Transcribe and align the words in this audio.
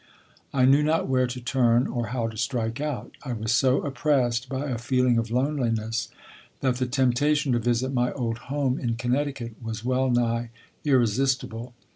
I 0.51 0.65
knew 0.65 0.81
not 0.81 1.07
where 1.07 1.27
to 1.27 1.39
turn 1.39 1.85
or 1.85 2.07
how 2.07 2.27
to 2.27 2.35
strike 2.35 2.81
out. 2.81 3.11
I 3.21 3.33
was 3.33 3.51
so 3.51 3.81
oppressed 3.83 4.49
by 4.49 4.65
a 4.71 4.79
feeling 4.79 5.19
of 5.19 5.29
loneliness 5.29 6.09
that 6.61 6.77
the 6.77 6.87
temptation 6.87 7.51
to 7.51 7.59
visit 7.59 7.93
my 7.93 8.11
old 8.13 8.39
home 8.49 8.79
in 8.79 8.95
Connecticut 8.95 9.61
was 9.61 9.85
well 9.85 10.09
nigh 10.09 10.49
irresistible. 10.83 11.75